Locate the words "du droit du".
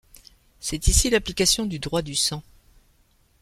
1.67-2.15